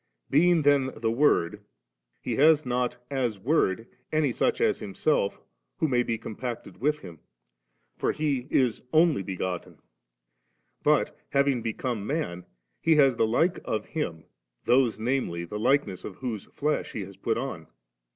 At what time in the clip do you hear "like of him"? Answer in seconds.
13.27-14.23